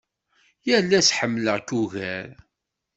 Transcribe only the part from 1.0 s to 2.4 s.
ḥemmleɣ-k ugar.